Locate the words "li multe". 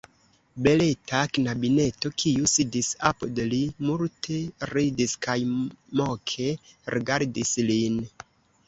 3.51-4.41